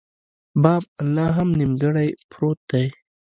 باب 0.63 0.83
لا 1.15 1.27
هم 1.37 1.49
نیمګړۍ 1.59 2.09
پروت 2.31 2.59
دی. 2.71 2.85